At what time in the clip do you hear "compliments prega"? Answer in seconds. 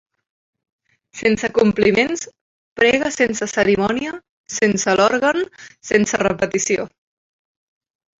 1.57-3.11